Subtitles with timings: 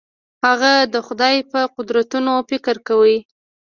[0.45, 3.15] هغه د خدای په قدرتونو فکر کاوه.